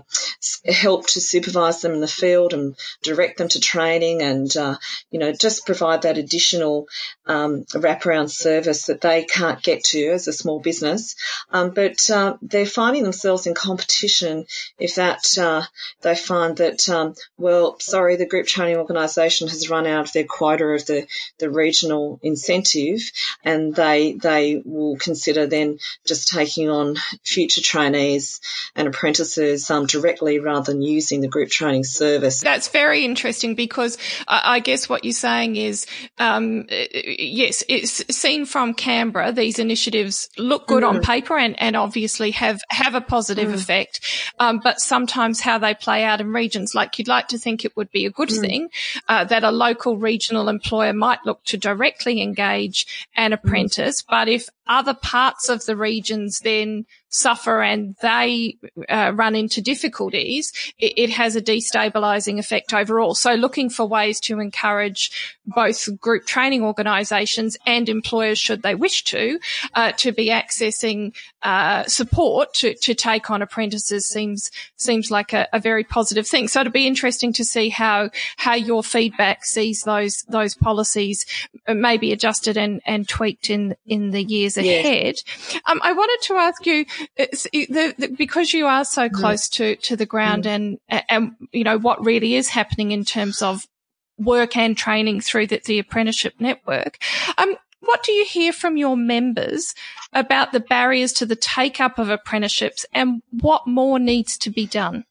[0.64, 4.76] help to supervise them in the field and direct them to training and, uh,
[5.10, 6.86] you know, just provide that additional
[7.26, 11.16] um, wraparound service that they can't get to as a small business.
[11.50, 14.46] Um, but uh, they're finding themselves in competition
[14.78, 15.64] if that uh,
[16.02, 20.24] they find that, um, well, sorry, the group training organisation has run out of their
[20.24, 21.06] quota of the,
[21.38, 23.00] the regional incentive
[23.42, 26.94] and they, they will consider then just taking on
[27.24, 28.40] future trainees
[28.76, 32.40] and apprentices um, directly rather than using the group training service.
[32.40, 35.86] That's very interesting because I guess what you're saying is,
[36.18, 40.88] um, yes, it's seen from Canberra, these initiatives look good mm.
[40.88, 43.54] on paper and, and obviously have, have a positive mm.
[43.54, 44.00] effect.
[44.38, 47.76] Um, but sometimes how they play out in regions, like you'd like to think it
[47.76, 48.40] would be a good mm.
[48.40, 48.68] thing,
[49.08, 53.34] uh, that a local regional employer might look to directly engage an mm.
[53.34, 54.02] apprentice.
[54.02, 58.56] But if other parts of the regions then suffer and they
[58.88, 63.14] uh, run into difficulties, it, it, has a destabilizing effect overall.
[63.14, 69.04] So looking for ways to encourage both group training organizations and employers, should they wish
[69.04, 69.38] to,
[69.74, 75.46] uh, to be accessing uh, support to, to take on apprentices seems seems like a,
[75.52, 76.48] a, very positive thing.
[76.48, 81.24] So it'd be interesting to see how how your feedback sees those those policies
[81.68, 85.16] maybe adjusted and, and tweaked in in the years ahead.
[85.66, 86.84] Um, I wanted to ask you
[87.16, 89.16] the, the, because you are so mm-hmm.
[89.16, 90.78] close to to the ground mm.
[90.88, 93.66] and and you know what really is happening in terms of
[94.18, 96.98] work and training through the, the apprenticeship network.
[97.38, 99.74] Um, what do you hear from your members
[100.12, 104.66] about the barriers to the take up of apprenticeships and what more needs to be
[104.66, 105.04] done?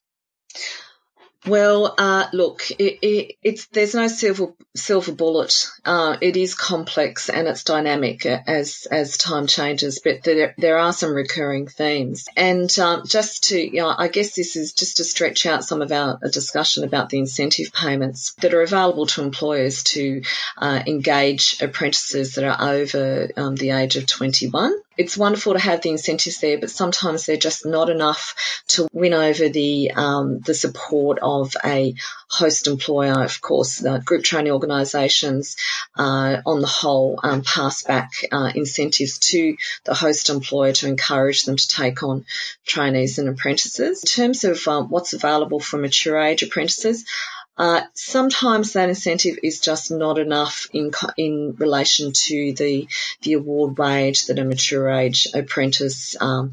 [1.48, 5.68] Well, uh, look, it, it, it's there's no silver silver bullet.
[5.86, 10.92] Uh, it is complex and it's dynamic as as time changes, but there there are
[10.92, 12.28] some recurring themes.
[12.36, 15.84] And um, just to, you know, I guess this is just to stretch out some
[15.84, 20.24] of our discussion about the incentive payments that are available to employers to
[20.58, 25.82] uh, engage apprentices that are over um, the age of 21 it's wonderful to have
[25.82, 28.36] the incentives there, but sometimes they're just not enough
[28.68, 31.96] to win over the um, the support of a
[32.28, 33.24] host employer.
[33.24, 35.58] Of course, the group training organisations,
[35.98, 41.44] uh, on the whole, um, pass back uh, incentives to the host employer to encourage
[41.44, 42.26] them to take on
[42.66, 44.04] trainees and apprentices.
[44.04, 47.06] In terms of um, what's available for mature age apprentices,
[47.58, 52.88] uh, sometimes that incentive is just not enough in in relation to the
[53.22, 56.52] the award wage that a mature age apprentice um,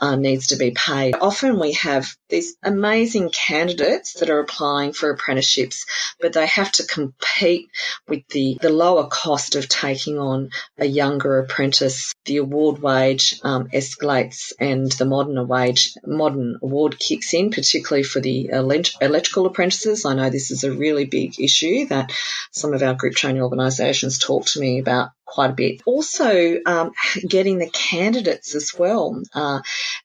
[0.00, 1.14] uh, needs to be paid.
[1.20, 5.86] Often we have these amazing candidates that are applying for apprenticeships,
[6.20, 7.70] but they have to compete
[8.06, 12.12] with the, the lower cost of taking on a younger apprentice.
[12.26, 18.20] The award wage um, escalates and the modern wage, modern award kicks in, particularly for
[18.20, 20.04] the electrical apprentices.
[20.04, 22.12] I know this is a really big issue that
[22.52, 25.82] some of our group training organisations talk to me about quite a bit.
[25.84, 26.92] Also, um,
[27.28, 29.60] getting the candidates as well, uh,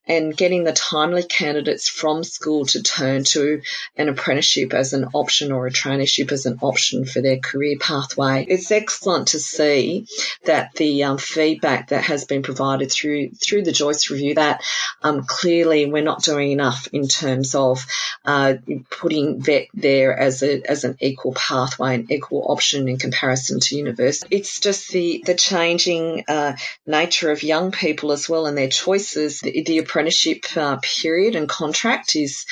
[0.05, 3.61] and getting the timely candidates from school to turn to
[3.95, 8.45] an apprenticeship as an option or a traineeship as an option for their career pathway.
[8.47, 10.07] It's excellent to see
[10.43, 14.61] that the um, feedback that has been provided through through the Joyce review that
[15.01, 17.85] um, clearly we're not doing enough in terms of
[18.25, 18.55] uh,
[18.89, 23.77] putting vet there as a as an equal pathway, an equal option in comparison to
[23.77, 24.35] university.
[24.35, 29.41] It's just the the changing uh, nature of young people as well and their choices.
[29.41, 32.45] The, the apprenticeship uh, period and contract is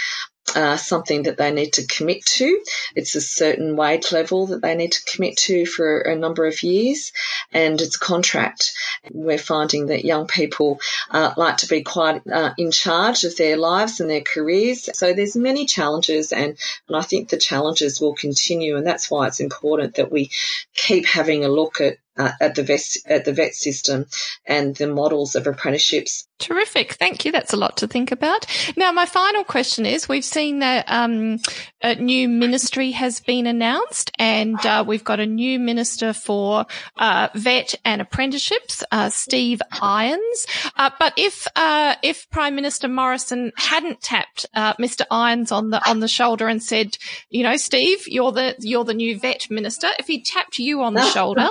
[0.55, 2.61] uh, something that they need to commit to.
[2.95, 6.61] It's a certain wage level that they need to commit to for a number of
[6.63, 7.11] years,
[7.53, 8.73] and it's contract.
[9.11, 13.57] We're finding that young people uh, like to be quite uh, in charge of their
[13.57, 14.89] lives and their careers.
[14.93, 19.27] So there's many challenges, and, and I think the challenges will continue, and that's why
[19.27, 20.31] it's important that we
[20.73, 24.05] keep having a look at uh, at the vet at the vet system
[24.45, 26.27] and the models of apprenticeships.
[26.39, 27.31] Terrific, thank you.
[27.31, 28.47] That's a lot to think about.
[28.75, 31.39] Now, my final question is: We've seen that um,
[31.81, 36.65] a new ministry has been announced, and uh, we've got a new minister for
[36.97, 40.47] uh, vet and apprenticeships, uh, Steve Irons.
[40.75, 45.05] Uh, but if uh, if Prime Minister Morrison hadn't tapped Mr.
[45.11, 46.97] Irons on the on the shoulder and said,
[47.29, 50.95] "You know, Steve, you're the you're the new vet minister," if he tapped you on
[50.95, 51.49] the shoulder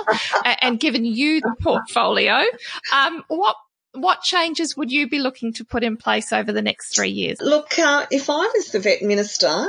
[0.61, 2.43] and given you the portfolio,
[2.93, 3.55] um, what
[3.93, 7.39] what changes would you be looking to put in place over the next three years?
[7.41, 9.67] Look, uh, if I was the vet minister,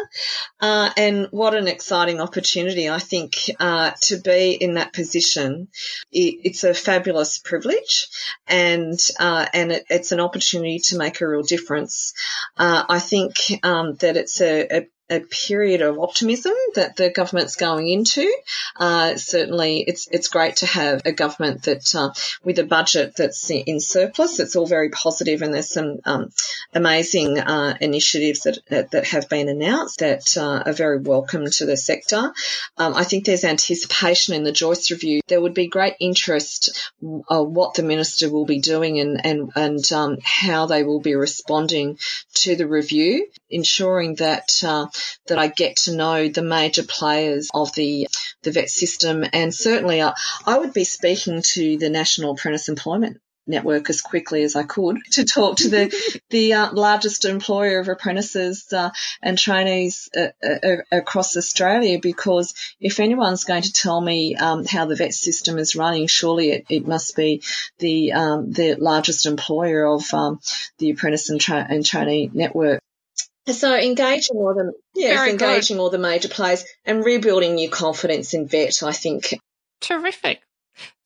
[0.60, 5.68] uh, and what an exciting opportunity, I think, uh, to be in that position,
[6.12, 8.08] it, it's a fabulous privilege
[8.46, 12.14] and, uh, and it, it's an opportunity to make a real difference.
[12.56, 17.56] Uh, I think, um, that it's a, a a period of optimism that the government's
[17.56, 18.32] going into.
[18.76, 22.10] Uh, certainly, it's it's great to have a government that, uh,
[22.42, 26.30] with a budget that's in surplus, it's all very positive, and there's some um,
[26.74, 31.76] amazing uh, initiatives that that have been announced that uh, are very welcome to the
[31.76, 32.32] sector.
[32.78, 35.20] Um, I think there's anticipation in the Joyce review.
[35.28, 36.90] There would be great interest
[37.28, 41.14] uh, what the minister will be doing and and and um, how they will be
[41.14, 41.98] responding
[42.34, 44.86] to the review, ensuring that uh,
[45.26, 48.08] that I get to know the major players of the
[48.42, 50.14] the vet system, and certainly I,
[50.46, 54.98] I would be speaking to the National Apprentice Employment network as quickly as I could
[55.12, 58.90] to talk to the the uh, largest employer of apprentices uh,
[59.22, 61.98] and trainees uh, uh, across Australia.
[62.00, 66.50] Because if anyone's going to tell me um, how the vet system is running, surely
[66.50, 67.42] it, it must be
[67.78, 70.40] the um, the largest employer of um,
[70.78, 72.80] the apprentice and, tra- and trainee network.
[73.48, 75.82] So engaging all the yeah, engaging good.
[75.82, 79.34] all the major players and rebuilding new confidence in vet, I think.
[79.80, 80.42] Terrific.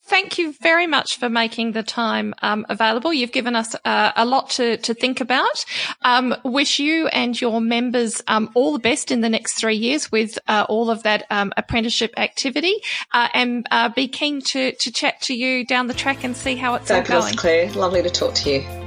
[0.06, 3.12] Thank you very much for making the time um, available.
[3.12, 5.64] You've given us uh, a lot to, to think about.
[6.02, 10.12] Um, wish you and your members um, all the best in the next three years
[10.12, 12.76] with uh, all of that um, apprenticeship activity,
[13.12, 16.54] uh, and uh, be keen to to chat to you down the track and see
[16.54, 17.36] how it's Fabulous, all going.
[17.36, 17.72] Claire.
[17.72, 18.85] Lovely to talk to you.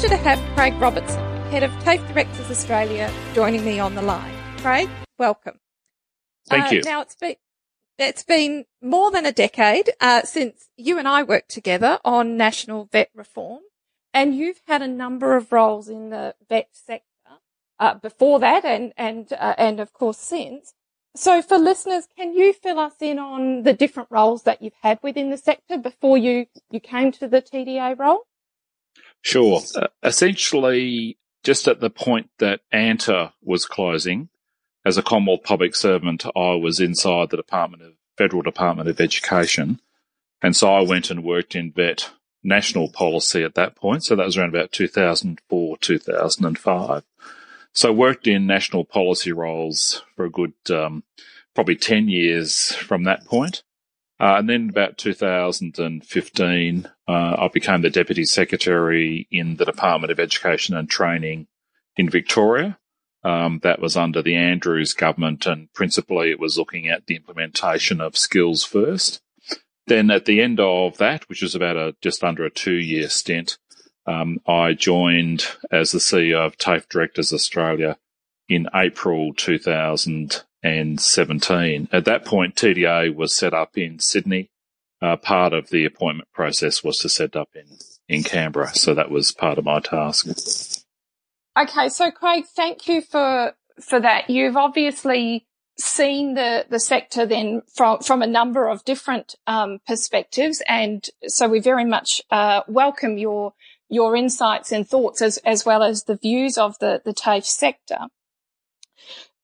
[0.00, 4.34] Pleasure to have Craig Robertson, Head of TAFE Directors Australia, joining me on the line.
[4.56, 4.88] Craig,
[5.18, 5.60] welcome.
[6.48, 6.82] Thank uh, you.
[6.82, 7.36] Now it's been,
[7.98, 12.88] it's been more than a decade uh, since you and I worked together on national
[12.90, 13.60] vet reform,
[14.14, 17.04] and you've had a number of roles in the vet sector
[17.78, 20.72] uh, before that, and and uh, and of course since.
[21.14, 24.98] So for listeners, can you fill us in on the different roles that you've had
[25.02, 28.24] within the sector before you you came to the TDA role?
[29.22, 29.60] Sure.
[29.74, 34.28] Uh, essentially, just at the point that ANTA was closing,
[34.84, 39.80] as a Commonwealth public servant, I was inside the Department of Federal Department of Education,
[40.42, 42.10] and so I went and worked in vet
[42.42, 44.04] national policy at that point.
[44.04, 47.02] So that was around about 2004, 2005.
[47.72, 51.04] So worked in national policy roles for a good, um,
[51.54, 53.62] probably 10 years from that point.
[54.20, 60.20] Uh, and then about 2015, uh, I became the Deputy Secretary in the Department of
[60.20, 61.46] Education and Training
[61.96, 62.78] in Victoria.
[63.24, 68.00] Um, that was under the Andrews government, and principally it was looking at the implementation
[68.00, 69.22] of skills first.
[69.86, 73.56] Then at the end of that, which was about a just under a two-year stint,
[74.06, 77.98] um, I joined as the CEO of TAFE Directors Australia
[78.48, 81.88] in April 2000 and 17.
[81.92, 84.50] At that point, TDA was set up in Sydney.
[85.02, 88.74] Uh, part of the appointment process was to set up in, in Canberra.
[88.74, 90.26] So that was part of my task.
[91.58, 91.88] Okay.
[91.88, 94.28] So Craig, thank you for, for that.
[94.28, 95.46] You've obviously
[95.78, 100.62] seen the, the sector then from, from a number of different, um, perspectives.
[100.68, 103.54] And so we very much, uh, welcome your,
[103.88, 108.08] your insights and thoughts as, as well as the views of the, the TAFE sector.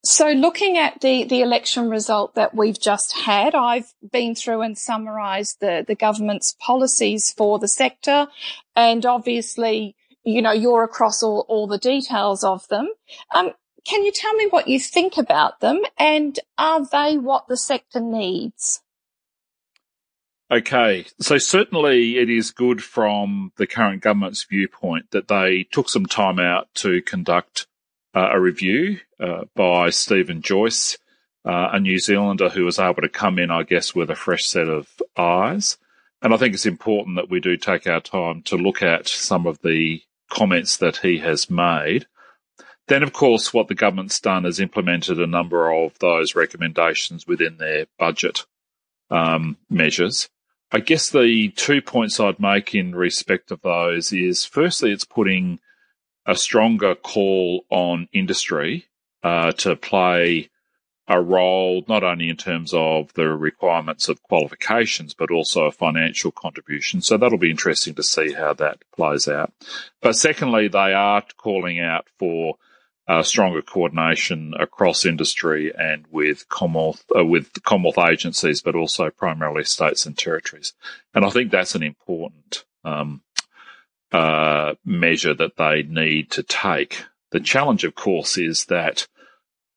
[0.07, 4.77] So looking at the, the election result that we've just had, I've been through and
[4.77, 8.27] summarised the, the government's policies for the sector.
[8.73, 12.87] And obviously, you know, you're across all, all the details of them.
[13.35, 13.51] Um,
[13.85, 17.99] can you tell me what you think about them and are they what the sector
[17.99, 18.81] needs?
[20.49, 26.05] Okay, so certainly it is good from the current government's viewpoint that they took some
[26.05, 27.67] time out to conduct
[28.17, 30.97] uh, a review uh, by Stephen Joyce,
[31.45, 34.45] uh, a New Zealander who was able to come in, I guess, with a fresh
[34.45, 35.77] set of eyes.
[36.23, 39.45] And I think it's important that we do take our time to look at some
[39.45, 40.01] of the
[40.31, 42.07] comments that he has made.
[42.87, 47.57] Then, of course, what the government's done is implemented a number of those recommendations within
[47.57, 48.45] their budget
[49.11, 50.27] um, measures.
[50.71, 55.59] I guess the two points I'd make in respect of those is firstly, it's putting
[56.27, 58.85] a stronger call on industry
[59.23, 60.49] uh, to play
[61.07, 66.31] a role not only in terms of the requirements of qualifications, but also a financial
[66.31, 67.01] contribution.
[67.01, 69.53] So that'll be interesting to see how that plays out.
[70.01, 72.57] But secondly, they are calling out for
[73.07, 79.63] uh, stronger coordination across industry and with Commonwealth, uh, with Commonwealth agencies, but also primarily
[79.63, 80.73] states and territories.
[81.13, 83.21] And I think that's an important um,
[84.11, 87.03] uh, measure that they need to take.
[87.31, 89.07] The challenge, of course, is that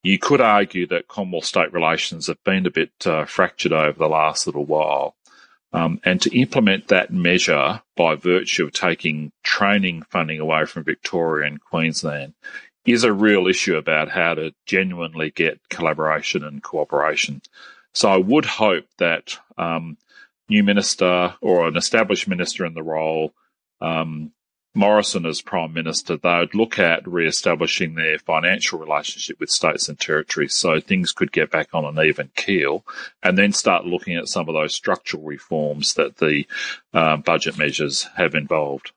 [0.02, 4.08] you could argue that Commonwealth state relations have been a bit uh, fractured over the
[4.08, 5.14] last little while.
[5.72, 11.46] Um, and to implement that measure by virtue of taking training funding away from Victoria
[11.46, 12.34] and Queensland
[12.84, 17.42] is a real issue about how to genuinely get collaboration and cooperation.
[17.92, 19.96] So I would hope that um,
[20.48, 23.32] new minister or an established minister in the role
[23.80, 24.32] um,
[24.74, 29.98] Morrison as Prime Minister, they would look at re-establishing their financial relationship with states and
[29.98, 32.84] territories so things could get back on an even keel
[33.22, 36.46] and then start looking at some of those structural reforms that the
[36.94, 38.92] uh, budget measures have involved.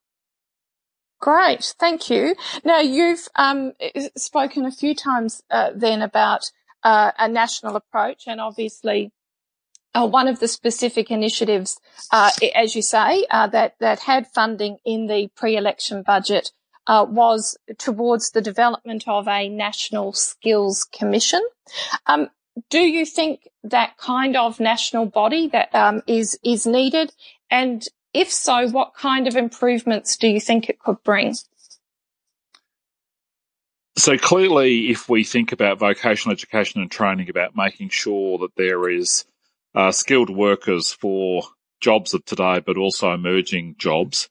[1.20, 2.36] Great, thank you.
[2.64, 3.74] Now, you've um,
[4.16, 6.52] spoken a few times uh, then about
[6.84, 9.12] uh, a national approach and obviously
[9.94, 11.80] uh, one of the specific initiatives,
[12.12, 16.52] uh, as you say, uh, that that had funding in the pre-election budget
[16.88, 21.42] uh, was towards the development of a national skills commission.
[22.08, 22.30] Um,
[22.70, 27.14] do you think that kind of national body that um, is is needed?
[27.50, 27.84] And
[28.14, 31.36] if so, what kind of improvements do you think it could bring?
[33.96, 38.90] So clearly, if we think about vocational education and training, about making sure that there
[38.90, 39.26] is
[39.76, 41.44] uh, skilled workers for
[41.82, 44.30] jobs of today, but also emerging jobs,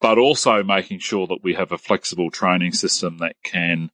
[0.00, 3.90] but also making sure that we have a flexible training system that can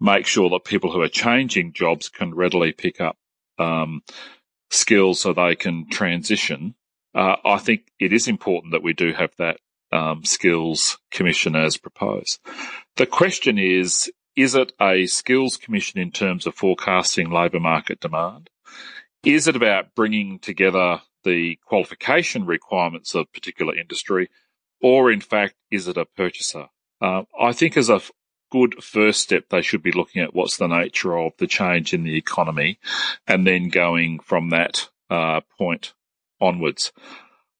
[0.00, 3.16] make sure that people who are changing jobs can readily pick up
[3.58, 4.02] um,
[4.70, 6.74] skills so they can transition.
[7.14, 9.58] Uh, I think it is important that we do have that
[9.92, 12.38] um, skills commission as proposed.
[12.96, 18.48] The question is, is it a skills commission in terms of forecasting labour market demand?
[19.22, 24.30] Is it about bringing together the qualification requirements of particular industry,
[24.80, 26.68] or in fact, is it a purchaser?
[27.02, 28.00] Uh, I think as a
[28.50, 32.02] good first step, they should be looking at what's the nature of the change in
[32.02, 32.78] the economy
[33.26, 35.92] and then going from that uh, point
[36.40, 36.90] onwards.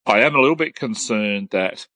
[0.07, 1.87] I am a little bit concerned that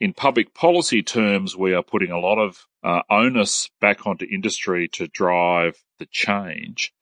[0.00, 4.86] in public policy terms, we are putting a lot of uh, onus back onto industry
[4.88, 6.92] to drive the change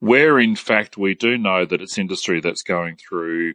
[0.00, 3.54] where in fact we do know that it's industry that's going through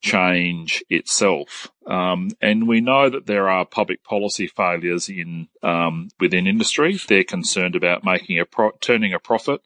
[0.00, 1.70] change itself.
[1.86, 6.98] Um, and we know that there are public policy failures in um, within industry.
[7.06, 9.60] They're concerned about making a pro- turning a profit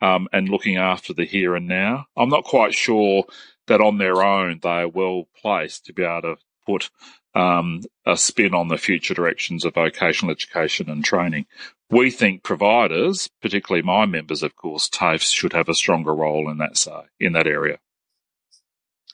[0.00, 2.06] um, and looking after the here and now.
[2.16, 3.24] I'm not quite sure
[3.66, 6.90] that on their own they are well placed to be able to put
[7.34, 11.46] um, a spin on the future directions of vocational education and training.
[11.90, 16.58] We think providers, particularly my members, of course, TAFEs, should have a stronger role in
[16.58, 17.78] that say, in that area.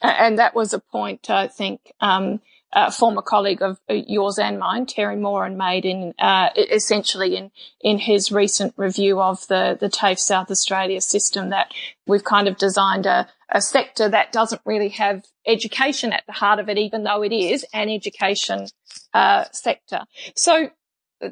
[0.03, 2.41] And that was a point I think um,
[2.73, 7.51] a former colleague of uh, yours and mine, Terry Moran, made in uh, essentially in
[7.81, 11.73] in his recent review of the the TAFE South Australia system that
[12.07, 16.59] we've kind of designed a, a sector that doesn't really have education at the heart
[16.61, 18.66] of it, even though it is an education
[19.14, 20.05] uh, sector.
[20.37, 20.71] So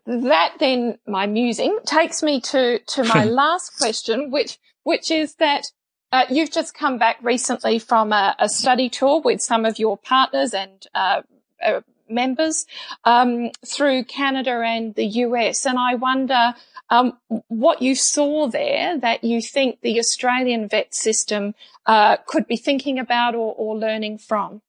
[0.06, 5.66] that then my musing takes me to to my last question, which which is that
[6.12, 9.96] uh, you've just come back recently from a, a, study tour with some of your
[9.96, 11.22] partners and uh,
[11.64, 12.66] uh, members
[13.04, 16.54] um, through Canada and the US, and I wonder
[16.90, 21.54] um, what you saw there that you think the Australian vet system
[21.86, 24.62] uh, could be thinking about or, or learning from.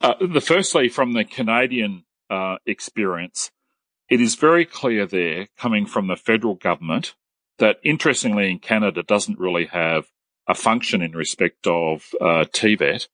[0.00, 3.50] Uh, the firstly, from the Canadian uh, experience,
[4.08, 7.14] it is very clear there, coming from the federal government,
[7.58, 10.06] that interestingly in Canada doesn't really have
[10.48, 13.08] a function in respect of uh, TVET,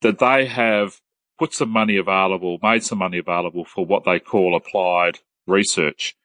[0.00, 1.00] that they have
[1.38, 6.16] put some money available, made some money available for what they call applied research.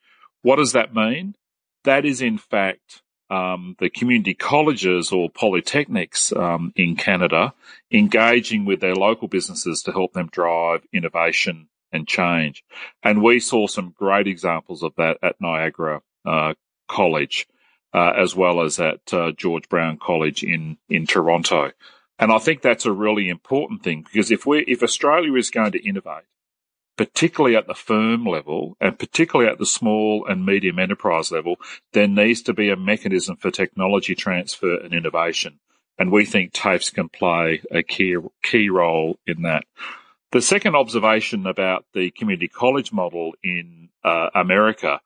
[0.41, 1.35] What does that mean?
[1.83, 7.53] That is in fact um, the community colleges or polytechnics um, in Canada
[7.91, 12.63] engaging with their local businesses to help them drive innovation and change.
[13.03, 16.53] And we saw some great examples of that at Niagara uh,
[16.88, 17.47] College,
[17.93, 21.71] uh, as well as at uh, George Brown College in in Toronto.
[22.19, 25.71] And I think that's a really important thing because if we if Australia is going
[25.73, 26.25] to innovate,
[26.97, 31.57] particularly at the firm level and particularly at the small and medium enterprise level,
[31.93, 35.59] there needs to be a mechanism for technology transfer and innovation.
[35.99, 39.63] And we think TAFEs can play a key, key role in that.
[40.31, 44.99] The second observation about the community college model in uh, America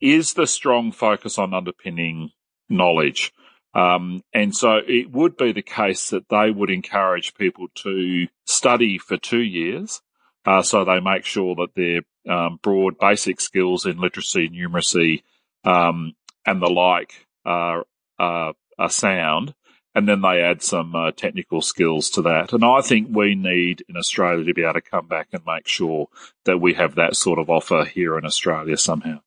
[0.00, 2.30] is the strong focus on underpinning
[2.68, 3.32] knowledge.
[3.74, 8.98] Um, and so it would be the case that they would encourage people to study
[8.98, 10.00] for two years.
[10.46, 12.00] Uh, so they make sure that their
[12.32, 15.22] um, broad basic skills in literacy, numeracy,
[15.64, 16.14] um,
[16.46, 17.84] and the like are,
[18.18, 19.54] are, are, sound.
[19.94, 22.52] And then they add some uh, technical skills to that.
[22.52, 25.66] And I think we need in Australia to be able to come back and make
[25.66, 26.08] sure
[26.44, 29.20] that we have that sort of offer here in Australia somehow.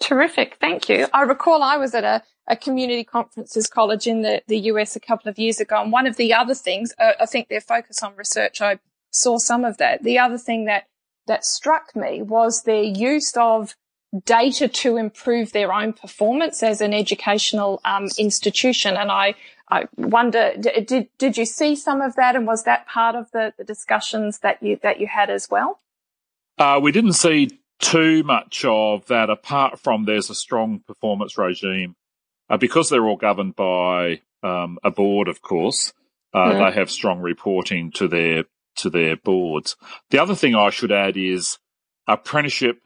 [0.00, 0.56] Terrific.
[0.60, 1.06] Thank you.
[1.12, 5.00] I recall I was at a, a community conferences college in the, the US a
[5.00, 5.80] couple of years ago.
[5.80, 8.78] And one of the other things, uh, I think their focus on research, I
[9.10, 10.02] saw some of that.
[10.02, 10.86] The other thing that,
[11.26, 13.76] that struck me was their use of
[14.24, 18.96] data to improve their own performance as an educational um, institution.
[18.96, 19.34] And I,
[19.70, 22.34] I wonder, did, did you see some of that?
[22.34, 25.78] And was that part of the, the discussions that you, that you had as well?
[26.58, 31.96] Uh, we didn't see too much of that apart from there's a strong performance regime
[32.48, 35.92] uh, because they're all governed by um, a board, of course.
[36.32, 38.44] Uh, They have strong reporting to their
[38.76, 39.76] to their boards.
[40.10, 41.58] The other thing I should add is
[42.06, 42.80] apprenticeship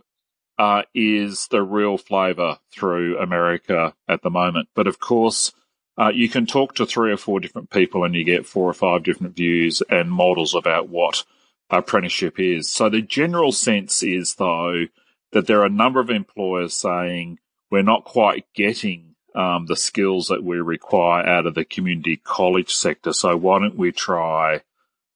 [0.59, 4.69] uh, is the real flavour through America at the moment.
[4.75, 5.53] But of course,
[5.99, 8.75] uh, you can talk to three or four different people and you get four or
[8.75, 11.25] five different views and models about what
[11.71, 12.71] apprenticeship is.
[12.71, 14.85] So the general sense is, though,
[15.33, 17.39] that there are a number of employers saying
[17.71, 22.73] we're not quite getting um, the skills that we require out of the community college
[22.73, 23.13] sector.
[23.13, 24.61] So why don't we try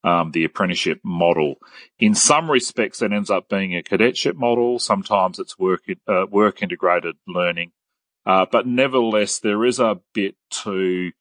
[0.02, 1.58] um, the apprenticeship model?
[1.98, 4.78] In some respects, it ends up being a cadetship model.
[4.78, 7.72] Sometimes it's work uh, work integrated learning,
[8.26, 10.34] uh, but nevertheless, there is a bit
[10.64, 11.12] to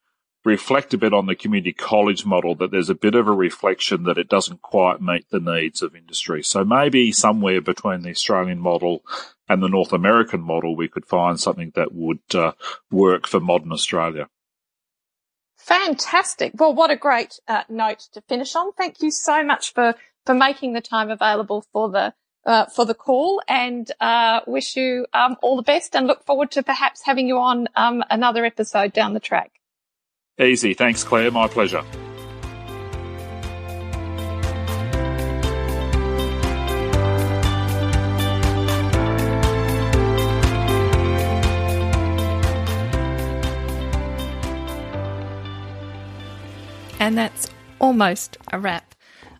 [0.48, 4.04] reflect a bit on the community college model that there's a bit of a reflection
[4.04, 6.42] that it doesn't quite meet the needs of industry.
[6.42, 9.04] So maybe somewhere between the Australian model
[9.50, 12.54] and the North American model, we could find something that would uh,
[12.90, 14.30] work for modern Australia.
[15.58, 16.54] Fantastic.
[16.56, 18.72] Well, what a great uh, note to finish on.
[18.72, 19.96] Thank you so much for,
[20.26, 22.14] for making the time available for the
[22.46, 26.50] uh, for the call and uh, wish you um, all the best and look forward
[26.50, 29.57] to perhaps having you on um, another episode down the track.
[30.40, 30.76] Easy.
[30.76, 31.32] Thanks, Claire.
[31.32, 31.84] My pleasure.
[47.00, 48.94] And that's almost a wrap.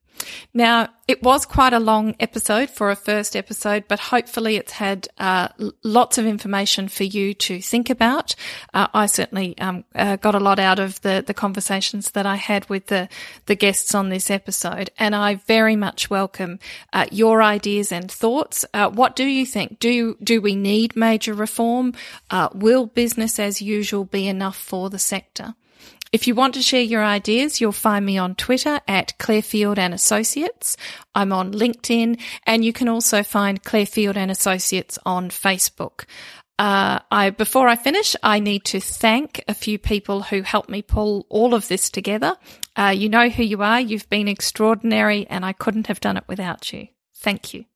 [0.53, 5.09] Now, it was quite a long episode for a first episode, but hopefully it's had
[5.19, 5.49] uh,
[5.83, 8.35] lots of information for you to think about.
[8.73, 12.37] Uh, I certainly um, uh, got a lot out of the, the conversations that I
[12.37, 13.09] had with the,
[13.47, 16.59] the guests on this episode, and I very much welcome
[16.93, 18.65] uh, your ideas and thoughts.
[18.73, 19.81] Uh, what do you think?
[19.81, 21.95] Do do we need major reform?
[22.31, 25.55] Uh, will business as usual be enough for the sector?
[26.13, 29.79] If you want to share your ideas, you'll find me on Twitter at Claire Field
[29.79, 30.77] and Associates.
[31.15, 36.07] I'm on LinkedIn and you can also find Claire Field and Associates on Facebook.
[36.59, 40.83] Uh, I, before I finish, I need to thank a few people who helped me
[40.83, 42.37] pull all of this together.
[42.77, 43.81] Uh, you know who you are.
[43.81, 46.89] You've been extraordinary and I couldn't have done it without you.
[47.15, 47.67] Thank you.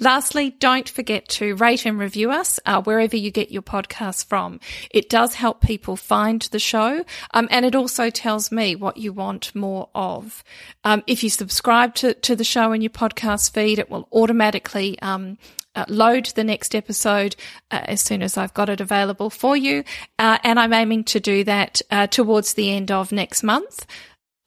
[0.00, 4.60] Lastly, don't forget to rate and review us uh, wherever you get your podcast from.
[4.90, 9.12] It does help people find the show, um, and it also tells me what you
[9.12, 10.44] want more of.
[10.84, 14.98] Um, if you subscribe to, to the show in your podcast feed, it will automatically
[15.00, 15.38] um,
[15.76, 17.36] uh, load the next episode
[17.70, 19.84] uh, as soon as I've got it available for you.
[20.18, 23.86] Uh, and I'm aiming to do that uh, towards the end of next month.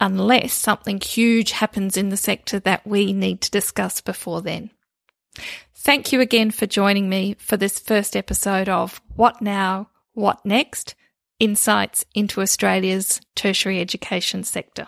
[0.01, 4.71] Unless something huge happens in the sector that we need to discuss before then.
[5.75, 10.95] Thank you again for joining me for this first episode of What Now, What Next?
[11.39, 14.87] Insights into Australia's tertiary education sector.